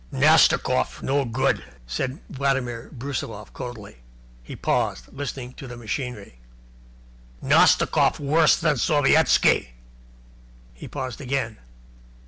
[0.11, 3.97] "Nastikoff no good," said Vladimir Brusiloff, coldly.
[4.41, 6.39] He paused, listening to the machinery.
[7.39, 9.73] "Nastikoff worse than Sovietski."
[10.73, 11.59] He paused again.